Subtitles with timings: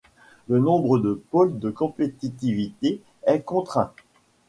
[0.47, 3.93] Le nombre de pôles de compétitivité est contraint.